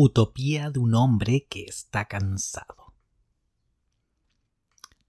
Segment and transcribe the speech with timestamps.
[0.00, 2.94] Utopía de un hombre que está cansado.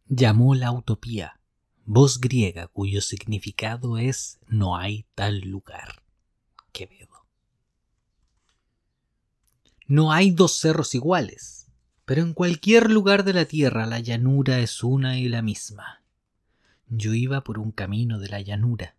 [0.08, 1.39] Llamó la utopía,
[1.85, 6.02] voz griega cuyo significado es no hay tal lugar.
[6.72, 7.28] Quevedo.
[9.86, 11.68] No hay dos cerros iguales,
[12.06, 16.02] pero en cualquier lugar de la tierra la llanura es una y la misma.
[16.88, 18.96] Yo iba por un camino de la llanura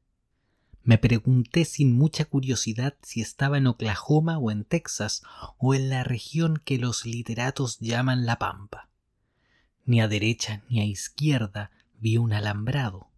[0.82, 5.22] me pregunté sin mucha curiosidad si estaba en Oklahoma o en Texas
[5.58, 8.88] o en la región que los literatos llaman la Pampa.
[9.84, 13.10] Ni a derecha ni a izquierda vi un alambrado.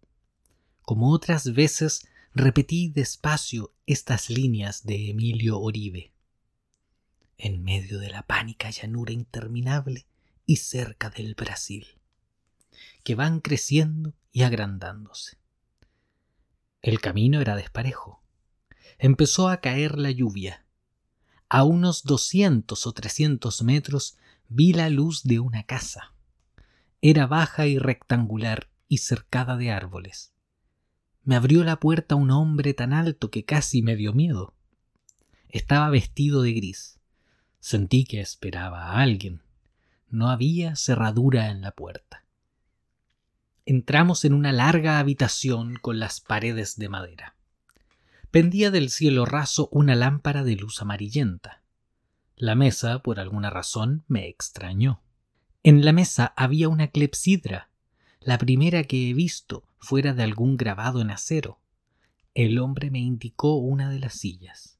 [0.81, 6.11] Como otras veces repetí despacio estas líneas de Emilio Oribe.
[7.37, 10.05] En medio de la pánica llanura interminable
[10.45, 11.87] y cerca del Brasil,
[13.03, 15.42] que van creciendo y agrandándose.
[16.83, 18.21] El camino era desparejo.
[18.99, 20.65] Empezó a caer la lluvia.
[21.47, 24.17] A unos doscientos o trescientos metros
[24.49, 26.13] vi la luz de una casa.
[27.01, 30.33] Era baja y rectangular y cercada de árboles.
[31.23, 34.53] Me abrió la puerta un hombre tan alto que casi me dio miedo.
[35.47, 36.99] Estaba vestido de gris.
[37.61, 39.41] Sentí que esperaba a alguien.
[40.09, 42.22] No había cerradura en la puerta
[43.65, 47.35] entramos en una larga habitación con las paredes de madera.
[48.31, 51.61] Pendía del cielo raso una lámpara de luz amarillenta.
[52.35, 55.01] La mesa, por alguna razón, me extrañó.
[55.61, 57.69] En la mesa había una clepsidra,
[58.19, 61.59] la primera que he visto fuera de algún grabado en acero.
[62.33, 64.79] El hombre me indicó una de las sillas.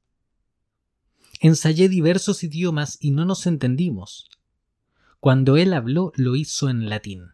[1.39, 4.29] Ensayé diversos idiomas y no nos entendimos.
[5.19, 7.33] Cuando él habló lo hizo en latín.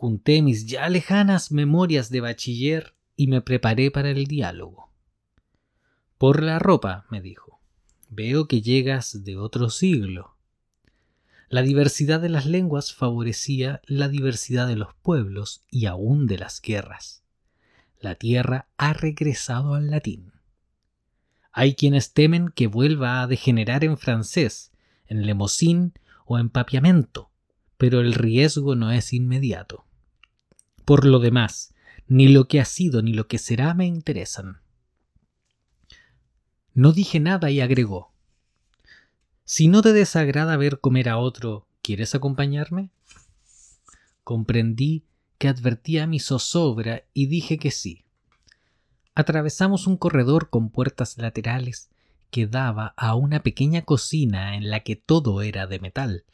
[0.00, 4.90] Junté mis ya lejanas memorias de bachiller y me preparé para el diálogo.
[6.16, 7.60] Por la ropa, me dijo,
[8.08, 10.38] veo que llegas de otro siglo.
[11.50, 16.62] La diversidad de las lenguas favorecía la diversidad de los pueblos y aún de las
[16.62, 17.22] guerras.
[18.00, 20.32] La tierra ha regresado al latín.
[21.52, 24.72] Hay quienes temen que vuelva a degenerar en francés,
[25.08, 25.92] en lemosín
[26.24, 27.30] o en papiamento,
[27.76, 29.84] pero el riesgo no es inmediato.
[30.90, 31.72] Por lo demás,
[32.08, 34.60] ni lo que ha sido ni lo que será me interesan.
[36.74, 38.12] No dije nada y agregó
[39.44, 42.90] Si no te desagrada ver comer a otro, ¿quieres acompañarme?
[44.24, 45.04] Comprendí
[45.38, 48.04] que advertía mi zozobra y dije que sí.
[49.14, 51.88] Atravesamos un corredor con puertas laterales
[52.32, 56.24] que daba a una pequeña cocina en la que todo era de metal.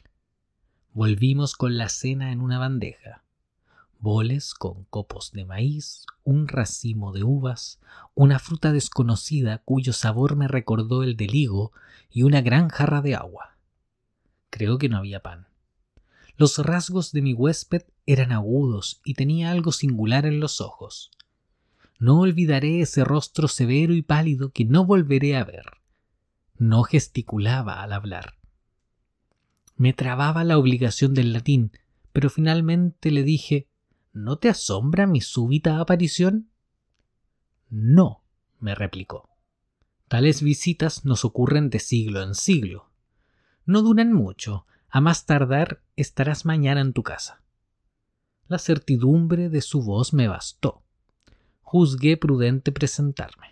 [0.93, 3.26] Volvimos con la cena en una bandeja
[3.99, 7.79] boles con copos de maíz, un racimo de uvas,
[8.15, 11.71] una fruta desconocida cuyo sabor me recordó el del higo
[12.09, 13.57] y una gran jarra de agua.
[14.49, 15.47] Creo que no había pan.
[16.37, 21.11] Los rasgos de mi huésped eran agudos y tenía algo singular en los ojos.
[21.99, 25.65] No olvidaré ese rostro severo y pálido que no volveré a ver.
[26.57, 28.35] No gesticulaba al hablar.
[29.75, 31.71] Me trababa la obligación del latín,
[32.13, 33.67] pero finalmente le dije
[34.17, 36.49] ¿No te asombra mi súbita aparición?
[37.69, 38.23] No,
[38.59, 39.29] me replicó.
[40.07, 42.89] Tales visitas nos ocurren de siglo en siglo.
[43.67, 47.43] No duran mucho, a más tardar estarás mañana en tu casa.
[48.47, 50.81] La certidumbre de su voz me bastó.
[51.61, 53.49] Juzgué prudente presentarme.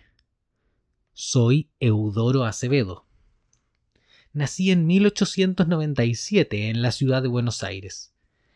[1.12, 3.06] Soy Eudoro Acevedo.
[4.32, 8.12] Nací en 1897 en la ciudad de Buenos Aires.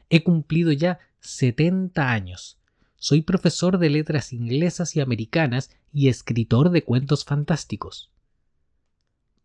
[0.09, 2.59] He cumplido ya 70 años.
[2.97, 8.11] Soy profesor de letras inglesas y americanas y escritor de cuentos fantásticos.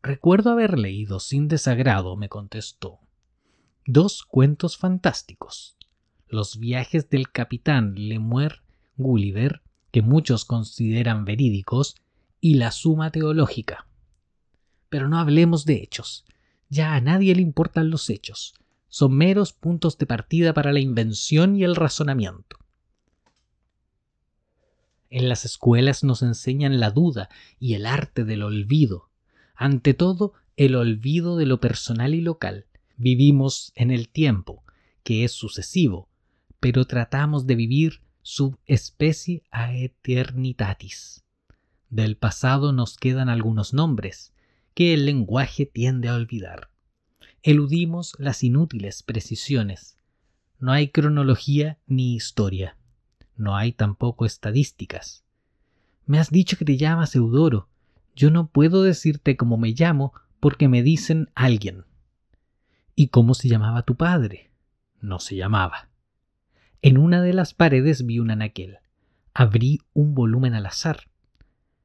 [0.01, 2.99] Recuerdo haber leído sin desagrado, me contestó,
[3.85, 5.77] dos cuentos fantásticos.
[6.27, 8.61] Los viajes del capitán Lemuer
[8.97, 9.61] Gulliver,
[9.91, 11.95] que muchos consideran verídicos,
[12.39, 13.87] y la suma teológica.
[14.89, 16.25] Pero no hablemos de hechos.
[16.69, 18.53] Ya a nadie le importan los hechos
[18.95, 22.55] son meros puntos de partida para la invención y el razonamiento.
[25.09, 27.27] En las escuelas nos enseñan la duda
[27.59, 29.09] y el arte del olvido,
[29.53, 32.67] ante todo el olvido de lo personal y local.
[32.95, 34.63] Vivimos en el tiempo,
[35.03, 36.07] que es sucesivo,
[36.61, 41.25] pero tratamos de vivir sub especie a eternitatis.
[41.89, 44.31] Del pasado nos quedan algunos nombres,
[44.73, 46.69] que el lenguaje tiende a olvidar
[47.45, 49.99] eludimos las inútiles precisiones.
[50.57, 52.75] No hay cronología ni historia.
[53.35, 55.23] No hay tampoco estadísticas.
[56.07, 57.69] Me has dicho que te llamas Eudoro.
[58.15, 61.85] Yo no puedo decirte cómo me llamo porque me dicen alguien.
[62.95, 64.49] ¿Y cómo se llamaba tu padre?
[64.99, 65.89] No se llamaba.
[66.81, 68.79] En una de las paredes vi un anaquel.
[69.35, 71.11] Abrí un volumen al azar.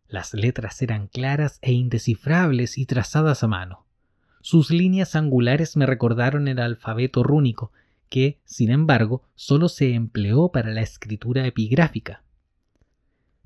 [0.08, 3.89] Las letras eran claras e indescifrables y trazadas a mano.
[4.40, 7.72] Sus líneas angulares me recordaron el alfabeto rúnico,
[8.08, 12.22] que, sin embargo, solo se empleó para la escritura epigráfica.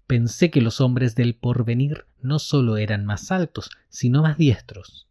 [0.07, 5.09] Pensé que los hombres del porvenir no solo eran más altos, sino más diestros.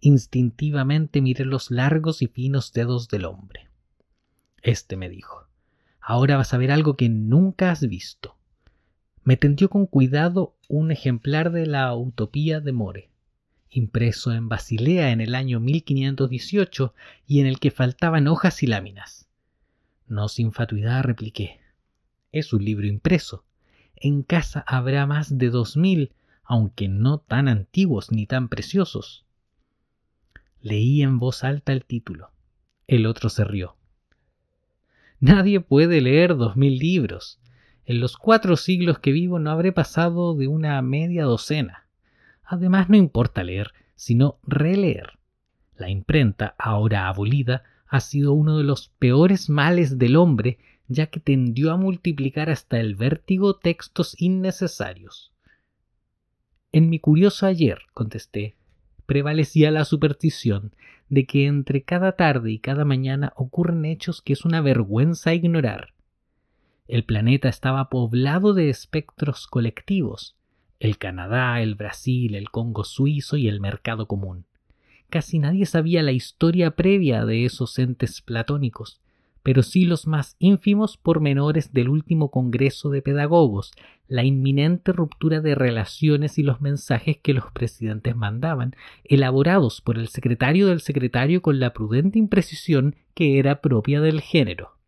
[0.00, 3.68] Instintivamente miré los largos y finos dedos del hombre.
[4.62, 5.46] Este me dijo,
[6.00, 8.36] ahora vas a ver algo que nunca has visto.
[9.22, 13.10] Me tendió con cuidado un ejemplar de la Utopía de More,
[13.74, 16.94] impreso en Basilea en el año 1518
[17.26, 19.28] y en el que faltaban hojas y láminas.
[20.06, 21.60] No sin fatuidad repliqué.
[22.32, 23.44] Es un libro impreso
[23.96, 26.12] en casa habrá más de dos mil,
[26.44, 29.24] aunque no tan antiguos ni tan preciosos.
[30.60, 32.30] Leí en voz alta el título.
[32.86, 33.76] El otro se rió.
[35.20, 37.40] Nadie puede leer dos mil libros.
[37.86, 41.83] En los cuatro siglos que vivo no habré pasado de una media docena.
[42.44, 45.18] Además no importa leer, sino releer.
[45.76, 50.58] La imprenta, ahora abolida, ha sido uno de los peores males del hombre
[50.88, 55.32] ya que tendió a multiplicar hasta el vértigo textos innecesarios.
[56.72, 58.56] En mi curioso ayer, contesté,
[59.06, 60.74] prevalecía la superstición
[61.08, 65.94] de que entre cada tarde y cada mañana ocurren hechos que es una vergüenza ignorar.
[66.86, 70.36] El planeta estaba poblado de espectros colectivos,
[70.80, 74.44] el Canadá, el Brasil, el Congo suizo y el mercado común.
[75.10, 79.00] Casi nadie sabía la historia previa de esos entes platónicos,
[79.44, 83.72] pero sí los más ínfimos pormenores del último Congreso de Pedagogos,
[84.08, 88.74] la inminente ruptura de relaciones y los mensajes que los presidentes mandaban,
[89.04, 94.78] elaborados por el secretario del secretario con la prudente imprecisión que era propia del género.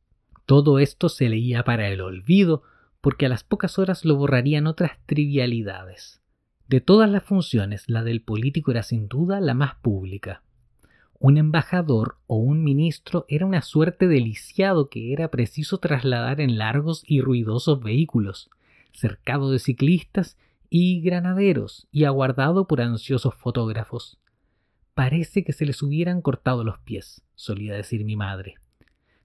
[0.47, 2.63] Todo esto se leía para el olvido,
[3.01, 6.21] porque a las pocas horas lo borrarían otras trivialidades.
[6.69, 10.43] De todas las funciones, la del político era sin duda la más pública.
[11.19, 16.59] Un embajador o un ministro era una suerte de lisiado que era preciso trasladar en
[16.59, 18.51] largos y ruidosos vehículos,
[18.93, 20.37] cercado de ciclistas
[20.69, 24.19] y granaderos y aguardado por ansiosos fotógrafos.
[24.95, 28.57] Parece que se les hubieran cortado los pies, solía decir mi madre.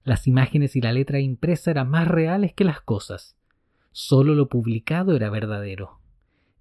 [0.04, 3.36] Las imágenes y la letra impresa eran más reales que las cosas.
[3.92, 6.00] Solo lo publicado era verdadero.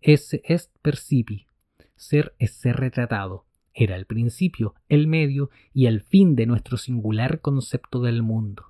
[0.02, 1.48] Ese est percipi.
[1.96, 7.42] Ser es ser retratado era el principio, el medio y el fin de nuestro singular
[7.42, 8.66] concepto del mundo.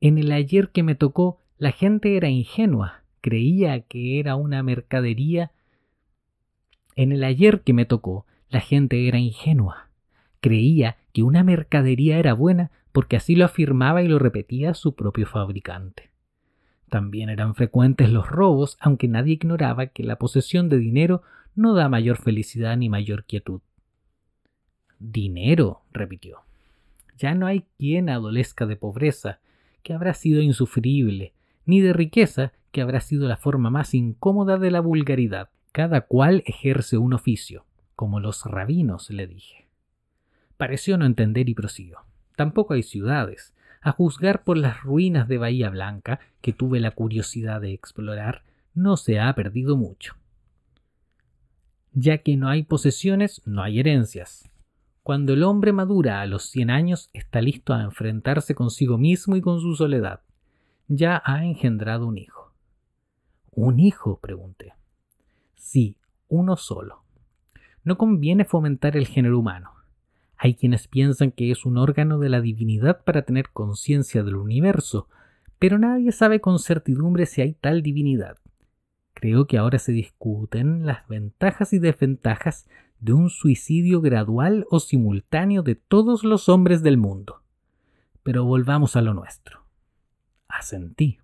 [0.00, 5.52] En el ayer que me tocó, la gente era ingenua, creía que era una mercadería.
[6.94, 9.90] En el ayer que me tocó, la gente era ingenua,
[10.40, 15.26] creía que una mercadería era buena porque así lo afirmaba y lo repetía su propio
[15.26, 16.10] fabricante.
[16.88, 21.22] También eran frecuentes los robos, aunque nadie ignoraba que la posesión de dinero
[21.54, 23.60] no da mayor felicidad ni mayor quietud.
[24.98, 26.40] Dinero, repitió.
[27.18, 29.40] Ya no hay quien adolezca de pobreza,
[29.82, 31.32] que habrá sido insufrible,
[31.64, 35.48] ni de riqueza, que habrá sido la forma más incómoda de la vulgaridad.
[35.72, 39.66] Cada cual ejerce un oficio, como los rabinos, le dije.
[40.56, 41.98] Pareció no entender y prosiguió.
[42.34, 43.54] Tampoco hay ciudades.
[43.86, 48.42] A juzgar por las ruinas de Bahía Blanca, que tuve la curiosidad de explorar,
[48.74, 50.16] no se ha perdido mucho.
[51.92, 54.50] Ya que no hay posesiones, no hay herencias.
[55.04, 59.40] Cuando el hombre madura a los cien años está listo a enfrentarse consigo mismo y
[59.40, 60.22] con su soledad.
[60.88, 62.52] Ya ha engendrado un hijo.
[63.52, 64.18] ¿Un hijo?
[64.18, 64.74] pregunté.
[65.54, 67.04] Sí, uno solo.
[67.84, 69.75] No conviene fomentar el género humano.
[70.38, 75.08] Hay quienes piensan que es un órgano de la divinidad para tener conciencia del universo,
[75.58, 78.36] pero nadie sabe con certidumbre si hay tal divinidad.
[79.14, 82.68] Creo que ahora se discuten las ventajas y desventajas
[83.00, 87.42] de un suicidio gradual o simultáneo de todos los hombres del mundo.
[88.22, 89.64] Pero volvamos a lo nuestro.
[90.48, 91.18] Asentí.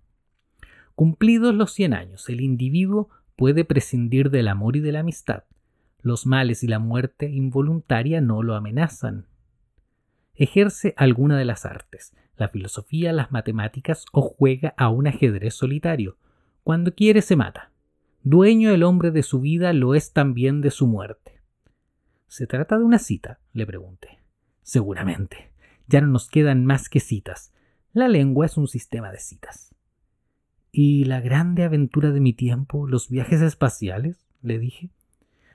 [0.95, 5.43] Cumplidos los cien años, el individuo puede prescindir del amor y de la amistad.
[6.03, 9.25] Los males y la muerte involuntaria no lo amenazan.
[10.35, 16.17] Ejerce alguna de las artes, la filosofía, las matemáticas o juega a un ajedrez solitario.
[16.65, 17.71] Cuando quiere se mata.
[18.21, 21.39] Dueño el hombre de su vida lo es también de su muerte.
[22.27, 23.39] ¿Se trata de una cita?
[23.53, 24.19] le pregunté.
[24.61, 25.51] Seguramente.
[25.87, 27.53] Ya no nos quedan más que citas.
[27.93, 29.73] La lengua es un sistema de citas.
[30.69, 34.25] ¿Y la grande aventura de mi tiempo, los viajes espaciales?
[34.41, 34.89] le dije.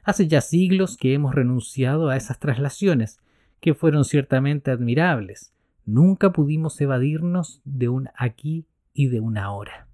[0.08, 3.20] Hace ya siglos que hemos renunciado a esas traslaciones,
[3.60, 5.52] que fueron ciertamente admirables.
[5.84, 9.86] Nunca pudimos evadirnos de un aquí y de un ahora.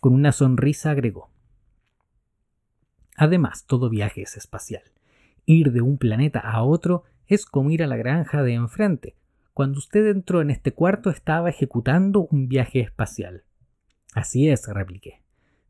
[0.00, 1.30] Con una sonrisa agregó.
[3.16, 4.82] Además, todo viaje es espacial.
[5.46, 9.14] Ir de un planeta a otro es como ir a la granja de enfrente.
[9.54, 13.44] Cuando usted entró en este cuarto estaba ejecutando un viaje espacial.
[14.12, 15.22] Así es, repliqué.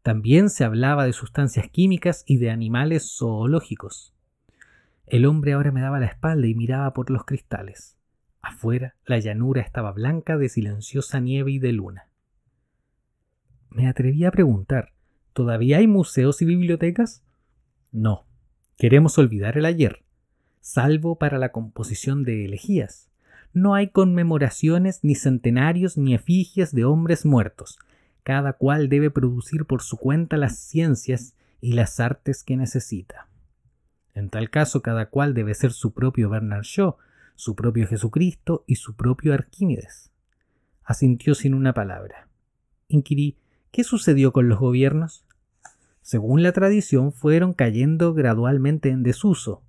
[0.03, 4.15] También se hablaba de sustancias químicas y de animales zoológicos.
[5.07, 7.97] El hombre ahora me daba la espalda y miraba por los cristales.
[8.41, 12.09] Afuera la llanura estaba blanca de silenciosa nieve y de luna.
[13.69, 14.93] Me atreví a preguntar
[15.33, 17.23] ¿Todavía hay museos y bibliotecas?
[17.93, 18.27] No.
[18.77, 20.03] Queremos olvidar el ayer,
[20.61, 23.09] salvo para la composición de elegías.
[23.53, 27.79] No hay conmemoraciones, ni centenarios, ni efigies de hombres muertos,
[28.31, 33.27] cada cual debe producir por su cuenta las ciencias y las artes que necesita.
[34.15, 36.95] En tal caso, cada cual debe ser su propio Bernard Shaw,
[37.35, 40.13] su propio Jesucristo y su propio Arquímedes.
[40.85, 42.29] Asintió sin una palabra.
[42.87, 43.37] Inquirí,
[43.73, 45.27] ¿qué sucedió con los gobiernos?
[46.01, 49.65] Según la tradición, fueron cayendo gradualmente en desuso.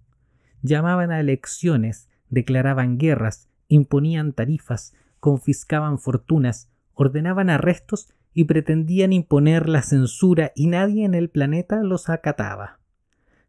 [0.62, 9.82] Llamaban a elecciones, declaraban guerras, imponían tarifas, confiscaban fortunas, ordenaban arrestos y pretendían imponer la
[9.82, 12.80] censura y nadie en el planeta los acataba.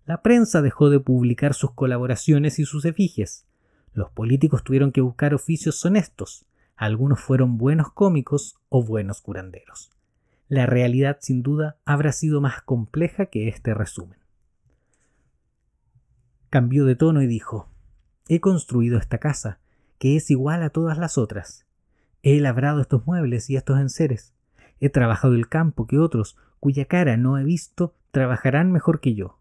[0.04, 3.46] La prensa dejó de publicar sus colaboraciones y sus efigies.
[3.92, 6.46] Los políticos tuvieron que buscar oficios honestos.
[6.76, 9.90] Algunos fueron buenos cómicos o buenos curanderos.
[10.48, 14.18] La realidad sin duda habrá sido más compleja que este resumen.
[16.50, 17.68] Cambió de tono y dijo
[18.28, 19.60] He construido esta casa,
[19.98, 21.66] que es igual a todas las otras.
[22.22, 24.34] He labrado estos muebles y estos enseres.
[24.82, 29.38] He trabajado el campo que otros, cuya cara no he visto, trabajarán mejor que yo.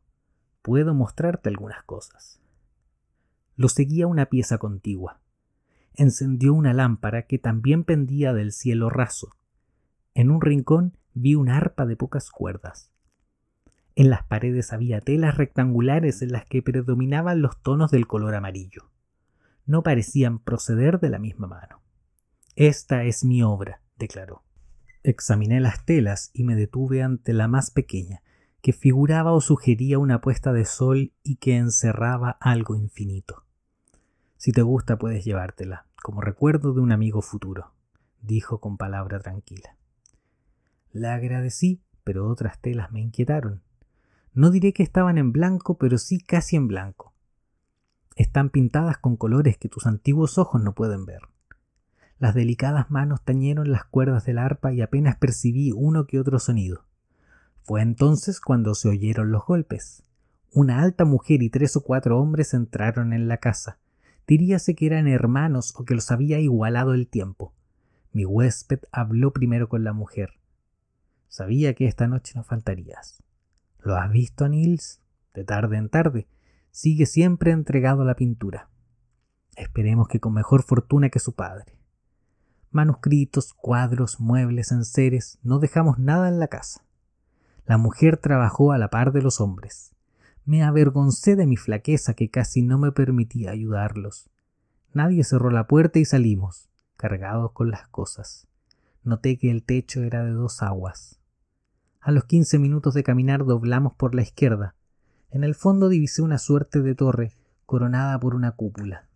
[0.62, 2.40] Puedo mostrarte algunas cosas.
[3.56, 5.20] Lo seguía una pieza contigua.
[5.96, 9.36] Encendió una lámpara que también pendía del cielo raso.
[10.14, 12.92] En un rincón vi una arpa de pocas cuerdas.
[13.96, 18.92] En las paredes había telas rectangulares en las que predominaban los tonos del color amarillo.
[19.66, 21.82] No parecían proceder de la misma mano.
[22.56, 24.44] Esta es mi obra, declaró.
[25.04, 28.22] Examiné las telas y me detuve ante la más pequeña,
[28.62, 33.44] que figuraba o sugería una puesta de sol y que encerraba algo infinito.
[34.38, 37.74] Si te gusta puedes llevártela, como recuerdo de un amigo futuro,
[38.22, 39.76] dijo con palabra tranquila.
[40.92, 43.64] La agradecí, pero otras telas me inquietaron.
[44.34, 47.14] No diré que estaban en blanco, pero sí casi en blanco.
[48.16, 51.31] Están pintadas con colores que tus antiguos ojos no pueden ver.
[52.22, 56.86] Las delicadas manos tañeron las cuerdas del arpa y apenas percibí uno que otro sonido.
[57.64, 60.04] Fue entonces cuando se oyeron los golpes.
[60.54, 63.80] Una alta mujer y tres o cuatro hombres entraron en la casa.
[64.28, 67.56] Diríase que eran hermanos o que los había igualado el tiempo.
[68.14, 70.34] Mi huésped habló primero con la mujer.
[71.28, 73.24] Sabía que esta noche no faltarías.
[73.80, 75.02] ¿Lo has visto, Nils?
[75.34, 76.28] De tarde en tarde.
[76.70, 78.70] Sigue siempre entregado a la pintura.
[79.56, 81.81] Esperemos que con mejor fortuna que su padre
[82.72, 86.84] manuscritos, cuadros, muebles, enseres, no dejamos nada en la casa.
[87.66, 89.94] La mujer trabajó a la par de los hombres.
[90.46, 94.30] Me avergoncé de mi flaqueza que casi no me permitía ayudarlos.
[94.94, 98.48] Nadie cerró la puerta y salimos, cargados con las cosas.
[99.04, 101.20] Noté que el techo era de dos aguas.
[102.02, 104.76] A los quince minutos de caminar doblamos por la izquierda.
[105.30, 107.32] En el fondo divisé una suerte de torre
[107.66, 109.08] coronada por una cúpula.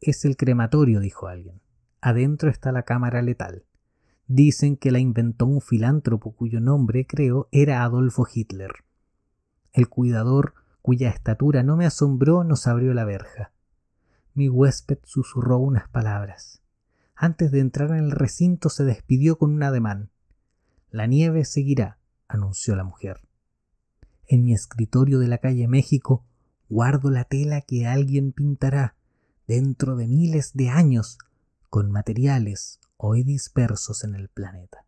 [0.00, 1.59] Es el crematorio, dijo alguien.
[2.00, 3.64] Adentro está la cámara letal.
[4.26, 8.70] Dicen que la inventó un filántropo cuyo nombre, creo, era Adolfo Hitler.
[9.72, 13.52] El cuidador, cuya estatura no me asombró, nos abrió la verja.
[14.34, 16.62] Mi huésped susurró unas palabras.
[17.14, 20.10] Antes de entrar en el recinto se despidió con un ademán.
[20.90, 23.20] La nieve seguirá, anunció la mujer.
[24.26, 26.24] En mi escritorio de la calle México
[26.68, 28.94] guardo la tela que alguien pintará
[29.46, 31.18] dentro de miles de años
[31.70, 34.84] con materiales hoy dispersos en el planeta.